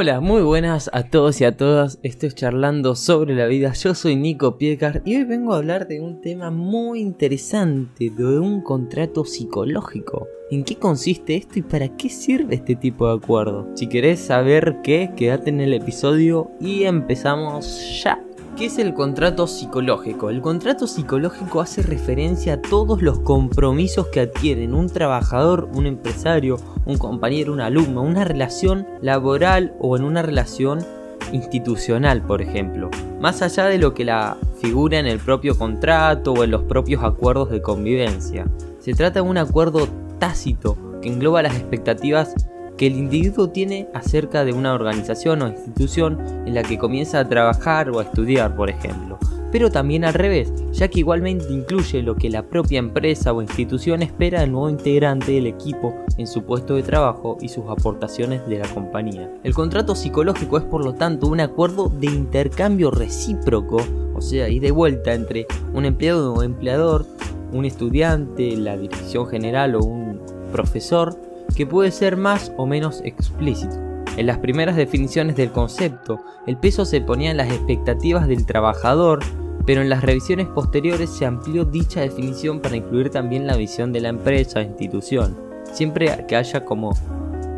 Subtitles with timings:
[0.00, 1.98] Hola, muy buenas a todos y a todas.
[2.04, 3.72] Estoy charlando sobre la vida.
[3.72, 8.38] Yo soy Nico Piecar y hoy vengo a hablar de un tema muy interesante, de
[8.38, 10.28] un contrato psicológico.
[10.52, 13.66] ¿En qué consiste esto y para qué sirve este tipo de acuerdo?
[13.74, 18.22] Si querés saber qué, quédate en el episodio y empezamos ya.
[18.58, 20.30] ¿Qué es el contrato psicológico?
[20.30, 26.56] El contrato psicológico hace referencia a todos los compromisos que adquieren un trabajador, un empresario,
[26.84, 30.84] un compañero, un alumno, una relación laboral o en una relación
[31.30, 32.90] institucional, por ejemplo.
[33.20, 37.04] Más allá de lo que la figura en el propio contrato o en los propios
[37.04, 38.48] acuerdos de convivencia.
[38.80, 39.86] Se trata de un acuerdo
[40.18, 42.34] tácito que engloba las expectativas
[42.78, 47.28] que el individuo tiene acerca de una organización o institución en la que comienza a
[47.28, 49.18] trabajar o a estudiar, por ejemplo.
[49.50, 54.02] Pero también al revés, ya que igualmente incluye lo que la propia empresa o institución
[54.02, 58.58] espera del nuevo integrante del equipo en su puesto de trabajo y sus aportaciones de
[58.58, 59.30] la compañía.
[59.42, 63.78] El contrato psicológico es por lo tanto un acuerdo de intercambio recíproco,
[64.14, 67.06] o sea, y de vuelta entre un empleado o empleador,
[67.52, 70.20] un estudiante, la dirección general o un
[70.52, 73.76] profesor, que puede ser más o menos explícito.
[74.16, 79.20] En las primeras definiciones del concepto, el peso se ponía en las expectativas del trabajador,
[79.64, 84.00] pero en las revisiones posteriores se amplió dicha definición para incluir también la visión de
[84.00, 85.36] la empresa o institución,
[85.72, 86.96] siempre que haya como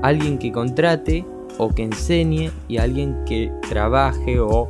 [0.03, 1.25] alguien que contrate
[1.57, 4.69] o que enseñe y alguien que trabaje o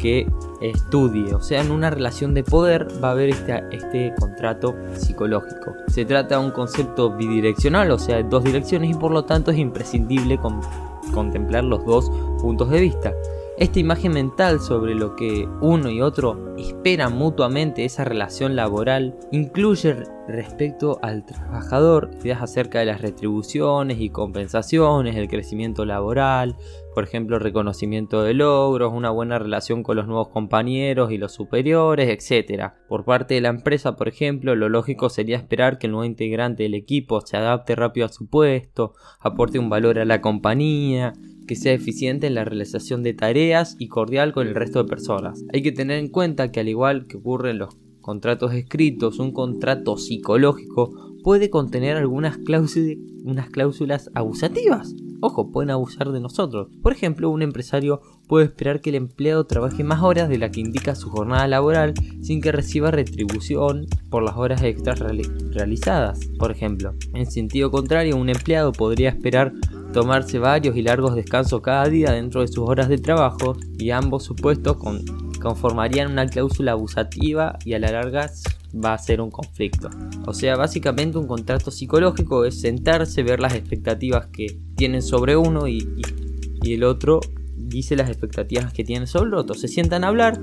[0.00, 0.26] que
[0.70, 5.74] estudie, o sea, en una relación de poder va a haber este, este contrato psicológico.
[5.88, 9.50] Se trata de un concepto bidireccional, o sea, de dos direcciones y por lo tanto
[9.50, 10.38] es imprescindible
[11.12, 13.12] contemplar los dos puntos de vista.
[13.56, 19.94] Esta imagen mental sobre lo que uno y otro esperan mutuamente esa relación laboral incluye
[20.26, 26.56] respecto al trabajador ideas acerca de las retribuciones y compensaciones, el crecimiento laboral,
[26.96, 32.08] por ejemplo, reconocimiento de logros, una buena relación con los nuevos compañeros y los superiores,
[32.08, 32.72] etc.
[32.88, 36.64] Por parte de la empresa, por ejemplo, lo lógico sería esperar que el nuevo integrante
[36.64, 41.12] del equipo se adapte rápido a su puesto, aporte un valor a la compañía,
[41.46, 45.44] que sea eficiente en la realización de tareas y cordial con el resto de personas.
[45.52, 49.32] Hay que tener en cuenta que al igual que ocurre en los contratos escritos, un
[49.32, 54.94] contrato psicológico puede contener algunas cláusulas, abusativas.
[55.22, 56.68] Ojo, pueden abusar de nosotros.
[56.82, 60.60] Por ejemplo, un empresario puede esperar que el empleado trabaje más horas de la que
[60.60, 66.20] indica su jornada laboral sin que reciba retribución por las horas extras realizadas.
[66.38, 69.54] Por ejemplo, en sentido contrario, un empleado podría esperar
[69.94, 74.24] tomarse varios y largos descansos cada día dentro de sus horas de trabajo y ambos
[74.24, 74.76] supuestos
[75.40, 78.28] conformarían una cláusula abusativa y a la larga
[78.74, 79.88] va a ser un conflicto.
[80.26, 85.68] O sea, básicamente un contrato psicológico es sentarse, ver las expectativas que tienen sobre uno
[85.68, 85.86] y,
[86.64, 87.20] el otro
[87.56, 89.54] dice las expectativas que tiene sobre el otro.
[89.54, 90.40] Se sientan a hablar,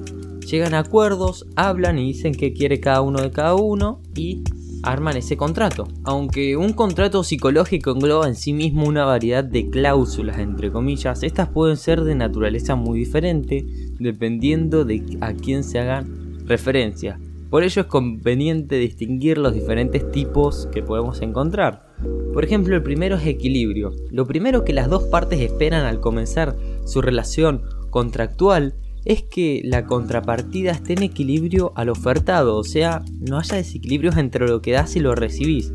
[0.49, 4.43] llegan a acuerdos, hablan y dicen qué quiere cada uno de cada uno y
[4.83, 5.87] arman ese contrato.
[6.03, 11.49] Aunque un contrato psicológico engloba en sí mismo una variedad de cláusulas, entre comillas, estas
[11.49, 13.65] pueden ser de naturaleza muy diferente
[13.99, 17.19] dependiendo de a quién se hagan referencia.
[17.49, 21.85] Por ello es conveniente distinguir los diferentes tipos que podemos encontrar.
[22.33, 23.91] Por ejemplo, el primero es equilibrio.
[24.09, 26.55] Lo primero que las dos partes esperan al comenzar
[26.85, 28.73] su relación contractual
[29.05, 34.47] es que la contrapartida esté en equilibrio al ofertado, o sea, no haya desequilibrios entre
[34.47, 35.73] lo que das y lo recibís.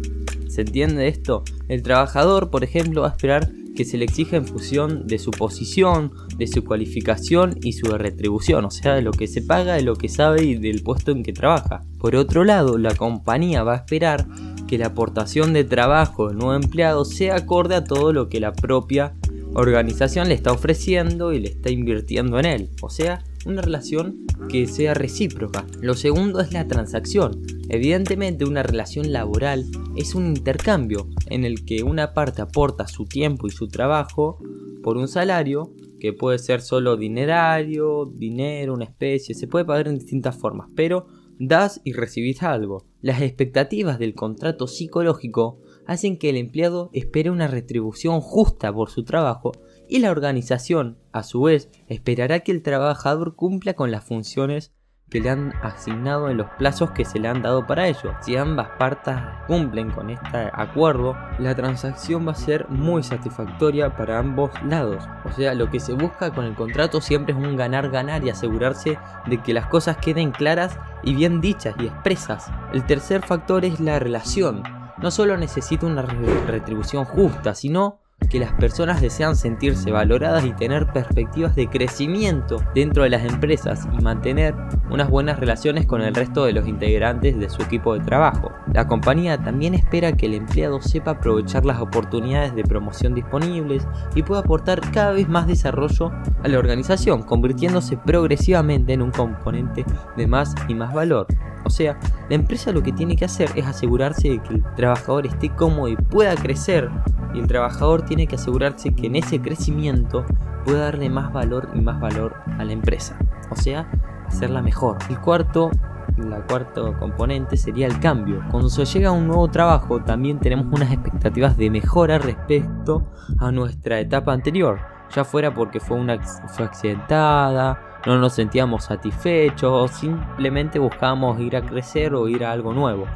[0.48, 1.42] ¿Se entiende esto?
[1.68, 5.30] El trabajador, por ejemplo, va a esperar que se le exija en función de su
[5.30, 9.82] posición, de su cualificación y su retribución, o sea, de lo que se paga, de
[9.82, 11.84] lo que sabe y del puesto en que trabaja.
[11.98, 14.26] Por otro lado, la compañía va a esperar
[14.66, 18.52] que la aportación de trabajo del nuevo empleado sea acorde a todo lo que la
[18.52, 19.14] propia
[19.54, 22.70] organización le está ofreciendo y le está invirtiendo en él.
[22.82, 25.66] O sea, una relación que sea recíproca.
[25.80, 27.42] Lo segundo es la transacción.
[27.68, 29.64] Evidentemente una relación laboral
[29.96, 34.38] es un intercambio en el que una parte aporta su tiempo y su trabajo
[34.82, 39.98] por un salario que puede ser solo dinerario, dinero, una especie, se puede pagar en
[39.98, 41.06] distintas formas, pero
[41.38, 42.84] das y recibís algo.
[43.00, 49.04] Las expectativas del contrato psicológico hacen que el empleado espere una retribución justa por su
[49.04, 49.52] trabajo
[49.88, 54.72] y la organización, a su vez, esperará que el trabajador cumpla con las funciones
[55.10, 58.14] que le han asignado en los plazos que se le han dado para ello.
[58.22, 59.14] Si ambas partes
[59.46, 65.04] cumplen con este acuerdo, la transacción va a ser muy satisfactoria para ambos lados.
[65.24, 68.98] O sea, lo que se busca con el contrato siempre es un ganar-ganar y asegurarse
[69.26, 72.50] de que las cosas queden claras y bien dichas y expresas.
[72.72, 78.52] El tercer factor es la relación no solo necesita una retribución justa, sino que las
[78.54, 84.54] personas desean sentirse valoradas y tener perspectivas de crecimiento dentro de las empresas y mantener
[84.90, 88.52] unas buenas relaciones con el resto de los integrantes de su equipo de trabajo.
[88.72, 94.22] La compañía también espera que el empleado sepa aprovechar las oportunidades de promoción disponibles y
[94.22, 96.10] pueda aportar cada vez más desarrollo
[96.42, 99.84] a la organización, convirtiéndose progresivamente en un componente
[100.16, 101.26] de más y más valor.
[101.64, 101.98] O sea,
[102.28, 105.88] la empresa lo que tiene que hacer es asegurarse de que el trabajador esté cómodo
[105.88, 106.88] y pueda crecer.
[107.36, 110.24] Y el trabajador tiene que asegurarse que en ese crecimiento
[110.64, 113.18] pueda darle más valor y más valor a la empresa.
[113.50, 113.88] O sea,
[114.26, 114.96] hacerla mejor.
[115.10, 115.70] El cuarto,
[116.16, 118.42] la cuarto componente sería el cambio.
[118.50, 123.04] Cuando se llega a un nuevo trabajo también tenemos unas expectativas de mejora respecto
[123.38, 124.80] a nuestra etapa anterior.
[125.14, 131.54] Ya fuera porque fue una fue accidentada, no nos sentíamos satisfechos o simplemente buscábamos ir
[131.54, 133.06] a crecer o ir a algo nuevo.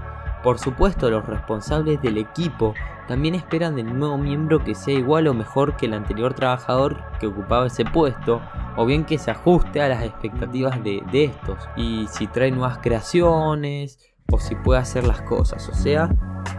[0.42, 2.74] Por supuesto, los responsables del equipo
[3.06, 7.26] también esperan del nuevo miembro que sea igual o mejor que el anterior trabajador que
[7.26, 8.40] ocupaba ese puesto,
[8.76, 13.98] o bien que se ajuste a las expectativas de, estos, y si trae nuevas creaciones,
[14.32, 15.68] o si puede hacer las cosas.
[15.68, 16.10] O sea,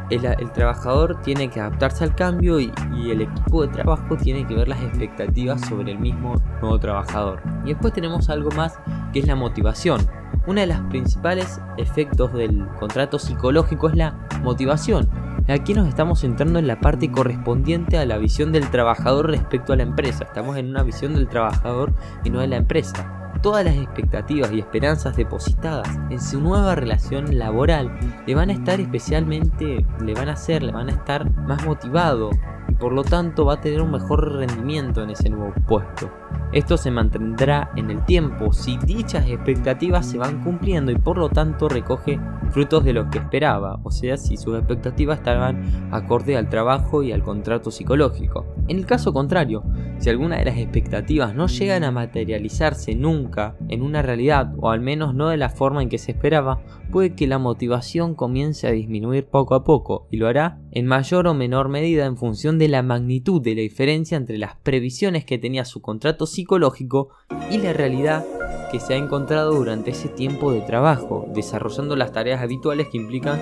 [0.10, 2.72] el, trabajador tiene que adaptarse al cambio y,
[3.10, 7.42] el equipo de trabajo tiene que ver las expectativas sobre el mismo nuevo trabajador.
[7.66, 8.78] Y después tenemos algo más
[9.14, 10.02] que es la motivación.
[10.48, 15.10] Uno de los principales efectos del contrato psicológico es la motivación.
[15.48, 19.76] Aquí nos estamos centrando en la parte correspondiente a la visión del trabajador respecto a
[19.76, 20.24] la empresa.
[20.24, 21.94] Estamos en una visión del trabajador
[22.24, 27.38] y no de la empresa todas las expectativas y esperanzas depositadas en su nueva relación
[27.38, 27.92] laboral
[28.26, 32.30] le van a estar especialmente, le van a hacer, le van a estar más motivado
[32.70, 36.12] y por lo tanto va a tener un mejor rendimiento en ese nuevo puesto.
[36.54, 41.30] Esto se mantendrá en el tiempo si dichas expectativas se van cumpliendo y por lo
[41.30, 42.20] tanto recoge
[42.52, 47.14] frutos de lo que esperaba, o sea, si sus expectativas estaban acorde al trabajo y
[47.14, 48.46] al contrato psicológico.
[48.68, 49.64] En el caso contrario,
[50.02, 54.82] si alguna de las expectativas no llegan a materializarse nunca en una realidad, o al
[54.82, 56.60] menos no de la forma en que se esperaba,
[56.92, 61.28] puede que la motivación comience a disminuir poco a poco, y lo hará en mayor
[61.28, 65.38] o menor medida en función de la magnitud de la diferencia entre las previsiones que
[65.38, 67.10] tenía su contrato psicológico
[67.52, 68.26] y la realidad
[68.72, 73.40] que se ha encontrado durante ese tiempo de trabajo, desarrollando las tareas habituales que implican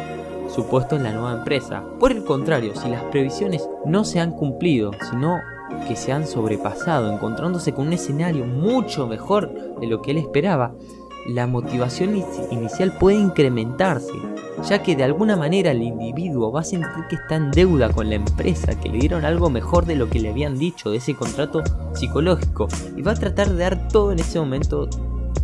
[0.54, 1.86] su puesto en la nueva empresa.
[2.02, 5.38] Por el contrario, si las previsiones no se han cumplido, sino
[5.88, 10.74] que se han sobrepasado, encontrándose con un escenario mucho mejor de lo que él esperaba,
[11.28, 14.14] la motivación inicial puede incrementarse,
[14.68, 18.10] ya que de alguna manera el individuo va a sentir que está en deuda con
[18.10, 21.16] la empresa, que le dieron algo mejor de lo que le habían dicho de ese
[21.16, 21.62] contrato
[21.94, 24.90] psicológico, y va a tratar de dar todo en ese momento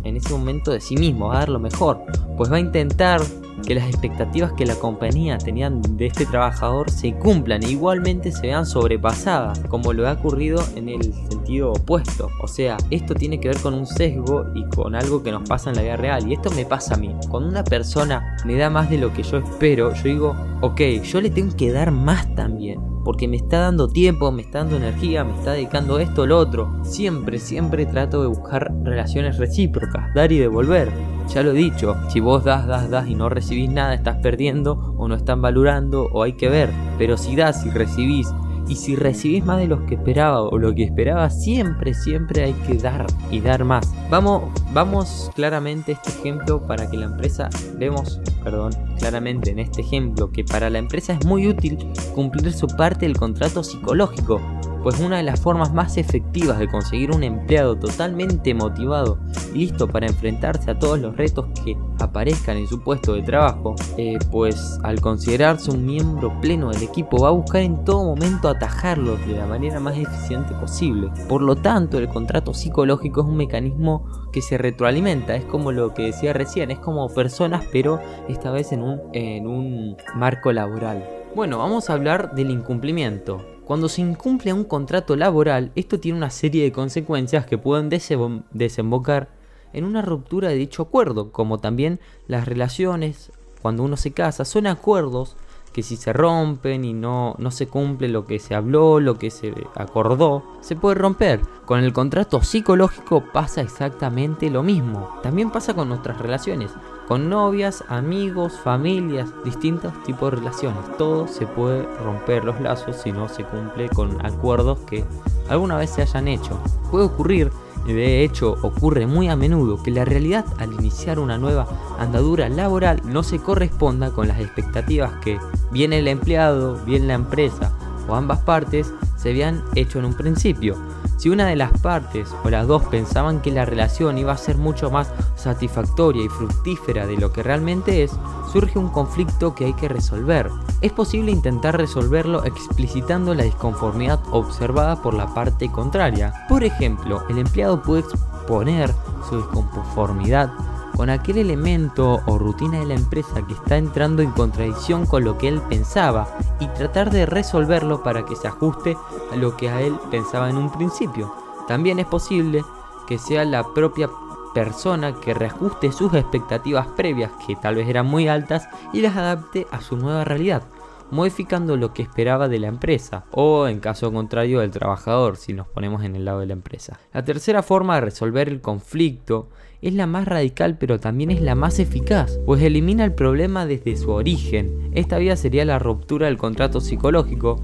[0.04, 2.00] en ese momento de sí mismo, a dar lo mejor,
[2.36, 3.20] pues va a intentar
[3.66, 8.42] que las expectativas que la compañía tenían de este trabajador se cumplan e igualmente se
[8.42, 12.28] vean sobrepasadas, como lo ha ocurrido en el sentido opuesto.
[12.42, 15.70] O sea, esto tiene que ver con un sesgo y con algo que nos pasa
[15.70, 16.28] en la vida real.
[16.28, 17.14] Y esto me pasa a mí.
[17.28, 21.20] Cuando una persona me da más de lo que yo espero, yo digo, ok, yo
[21.20, 22.80] le tengo que dar más también.
[23.04, 26.84] Porque me está dando tiempo, me está dando energía, me está dedicando esto lo otro.
[26.84, 30.90] Siempre, siempre trato de buscar relaciones recíprocas, dar y devolver.
[31.28, 34.94] Ya lo he dicho, si vos das, das, das y no recibís nada, estás perdiendo
[34.96, 36.70] o no están valorando o hay que ver.
[36.98, 38.32] Pero si das y recibís
[38.68, 42.52] y si recibís más de lo que esperaba o lo que esperaba, siempre, siempre hay
[42.52, 43.92] que dar y dar más.
[44.10, 47.48] Vamos, vamos claramente este ejemplo para que la empresa,
[47.78, 48.72] vemos, perdón,
[49.06, 51.78] claramente en este ejemplo que para la empresa es muy útil
[52.12, 54.40] cumplir su parte del contrato psicológico
[54.86, 59.18] pues una de las formas más efectivas de conseguir un empleado totalmente motivado
[59.52, 63.74] y listo para enfrentarse a todos los retos que aparezcan en su puesto de trabajo,
[63.96, 68.48] eh, pues al considerarse un miembro pleno del equipo va a buscar en todo momento
[68.48, 71.10] atajarlos de la manera más eficiente posible.
[71.28, 75.94] Por lo tanto, el contrato psicológico es un mecanismo que se retroalimenta, es como lo
[75.94, 77.98] que decía recién, es como personas pero
[78.28, 81.04] esta vez en un, en un marco laboral.
[81.34, 83.44] Bueno, vamos a hablar del incumplimiento.
[83.64, 89.28] Cuando se incumple un contrato laboral, esto tiene una serie de consecuencias que pueden desembocar
[89.72, 94.66] en una ruptura de dicho acuerdo, como también las relaciones, cuando uno se casa, son
[94.66, 95.36] acuerdos
[95.72, 99.30] que si se rompen y no, no se cumple lo que se habló, lo que
[99.30, 101.40] se acordó, se puede romper.
[101.66, 105.18] Con el contrato psicológico pasa exactamente lo mismo.
[105.22, 106.70] También pasa con nuestras relaciones
[107.06, 110.96] con novias, amigos, familias, distintos tipos de relaciones.
[110.98, 115.04] Todo se puede romper los lazos si no se cumple con acuerdos que
[115.48, 116.58] alguna vez se hayan hecho.
[116.90, 117.52] Puede ocurrir,
[117.86, 122.48] y de hecho ocurre muy a menudo, que la realidad al iniciar una nueva andadura
[122.48, 125.38] laboral no se corresponda con las expectativas que
[125.70, 127.72] bien el empleado, bien la empresa
[128.08, 130.76] o ambas partes se habían hecho en un principio.
[131.16, 134.58] Si una de las partes o las dos pensaban que la relación iba a ser
[134.58, 138.12] mucho más satisfactoria y fructífera de lo que realmente es,
[138.52, 140.50] surge un conflicto que hay que resolver.
[140.82, 146.32] Es posible intentar resolverlo explicitando la disconformidad observada por la parte contraria.
[146.48, 148.92] Por ejemplo, el empleado puede exponer
[149.28, 150.52] su disconformidad
[150.96, 155.36] con aquel elemento o rutina de la empresa que está entrando en contradicción con lo
[155.36, 156.26] que él pensaba
[156.58, 158.96] y tratar de resolverlo para que se ajuste
[159.30, 161.34] a lo que a él pensaba en un principio.
[161.68, 162.64] También es posible
[163.06, 164.08] que sea la propia
[164.54, 169.66] persona que reajuste sus expectativas previas, que tal vez eran muy altas, y las adapte
[169.70, 170.62] a su nueva realidad
[171.10, 175.68] modificando lo que esperaba de la empresa, o en caso contrario del trabajador, si nos
[175.68, 176.98] ponemos en el lado de la empresa.
[177.12, 179.48] La tercera forma de resolver el conflicto
[179.82, 183.96] es la más radical pero también es la más eficaz, pues elimina el problema desde
[183.96, 184.90] su origen.
[184.92, 187.62] Esta vía sería la ruptura del contrato psicológico,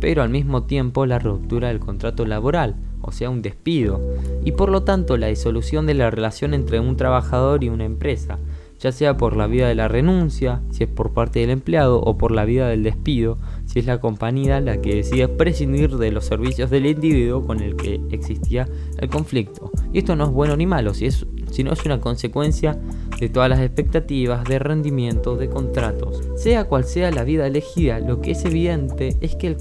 [0.00, 4.00] pero al mismo tiempo la ruptura del contrato laboral, o sea, un despido,
[4.44, 8.38] y por lo tanto la disolución de la relación entre un trabajador y una empresa
[8.84, 12.18] ya sea por la vía de la renuncia, si es por parte del empleado, o
[12.18, 16.26] por la vía del despido, si es la compañía la que decide prescindir de los
[16.26, 19.70] servicios del individuo con el que existía el conflicto.
[19.94, 22.78] Y esto no es bueno ni malo, si es, sino es una consecuencia
[23.18, 26.20] de todas las expectativas de rendimiento de contratos.
[26.36, 29.56] Sea cual sea la vida elegida, lo que es evidente es que el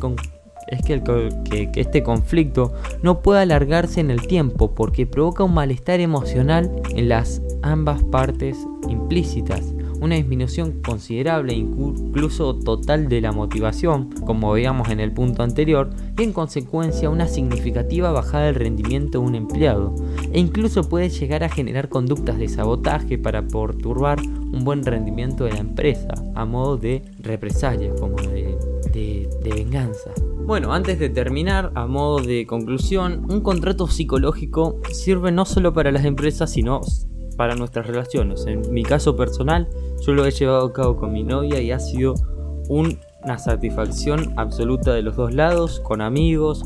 [0.84, 6.70] que, que, este conflicto no puede alargarse en el tiempo porque provoca un malestar emocional
[6.94, 8.58] en las ambas partes
[8.94, 15.90] implícitas, una disminución considerable, incluso total de la motivación, como veíamos en el punto anterior,
[16.18, 19.96] y en consecuencia una significativa bajada del rendimiento de un empleado,
[20.32, 25.52] e incluso puede llegar a generar conductas de sabotaje para perturbar un buen rendimiento de
[25.52, 28.58] la empresa, a modo de represalia, como de,
[28.94, 30.12] de venganza.
[30.46, 35.92] Bueno, antes de terminar, a modo de conclusión, un contrato psicológico sirve no solo para
[35.92, 36.82] las empresas, sino
[37.34, 38.46] para nuestras relaciones.
[38.46, 39.68] En mi caso personal,
[40.06, 42.16] yo lo he llevado a cabo con mi novia y ha sido
[42.70, 46.64] una satisfacción absoluta de los dos lados, con amigos,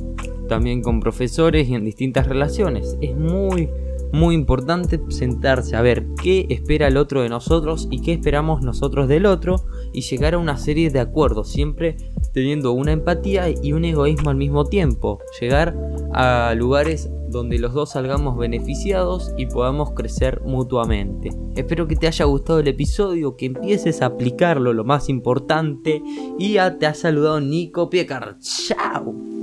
[0.47, 2.97] también con profesores y en distintas relaciones.
[3.01, 3.69] Es muy,
[4.17, 9.07] muy importante sentarse a ver qué espera el otro de nosotros y qué esperamos nosotros
[9.07, 11.97] del otro y llegar a una serie de acuerdos, siempre
[12.33, 15.19] teniendo una empatía y un egoísmo al mismo tiempo.
[15.39, 15.77] Llegar
[16.13, 21.29] a lugares donde los dos salgamos beneficiados y podamos crecer mutuamente.
[21.55, 26.01] Espero que te haya gustado el episodio, que empieces a aplicarlo, lo más importante.
[26.39, 28.38] Y ya te ha saludado Nico Piecar.
[28.39, 29.37] ¡Chao!